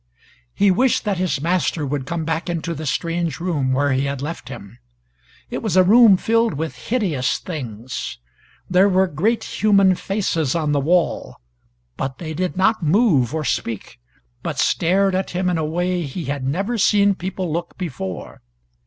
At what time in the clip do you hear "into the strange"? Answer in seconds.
2.49-3.39